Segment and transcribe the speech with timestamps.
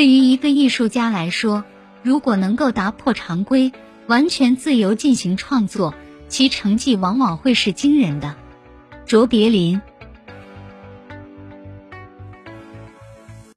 [0.00, 1.62] 对于一个艺术家来说
[2.02, 3.70] 如果能够打破常规
[4.06, 5.92] 完全自由进行创作
[6.26, 8.34] 其成绩往往会是惊人的。
[9.04, 9.82] 卓别林